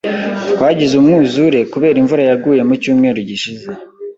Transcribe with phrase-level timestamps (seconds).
[0.51, 3.67] Twagize umwuzure kubera imvura yaguye mucyumweru gishize.